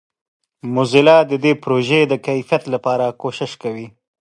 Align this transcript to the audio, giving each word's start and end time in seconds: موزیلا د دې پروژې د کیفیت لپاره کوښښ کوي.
موزیلا 0.73 1.17
د 1.31 1.33
دې 1.43 1.53
پروژې 1.63 2.01
د 2.07 2.13
کیفیت 2.27 2.63
لپاره 2.73 3.05
کوښښ 3.21 3.51
کوي. 3.63 3.87